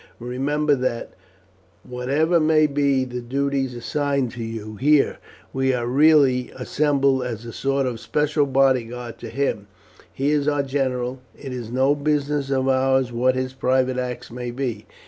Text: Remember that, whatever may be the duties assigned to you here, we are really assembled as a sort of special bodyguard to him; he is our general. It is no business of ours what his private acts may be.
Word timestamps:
Remember 0.17 0.73
that, 0.73 1.13
whatever 1.83 2.39
may 2.39 2.65
be 2.65 3.05
the 3.05 3.21
duties 3.21 3.75
assigned 3.75 4.31
to 4.31 4.43
you 4.43 4.75
here, 4.77 5.19
we 5.53 5.75
are 5.75 5.85
really 5.85 6.49
assembled 6.55 7.21
as 7.23 7.45
a 7.45 7.53
sort 7.53 7.85
of 7.85 7.99
special 7.99 8.47
bodyguard 8.47 9.19
to 9.19 9.29
him; 9.29 9.67
he 10.11 10.31
is 10.31 10.47
our 10.47 10.63
general. 10.63 11.19
It 11.37 11.53
is 11.53 11.69
no 11.71 11.93
business 11.93 12.49
of 12.49 12.67
ours 12.67 13.11
what 13.11 13.35
his 13.35 13.53
private 13.53 13.99
acts 13.99 14.31
may 14.31 14.49
be. 14.49 14.87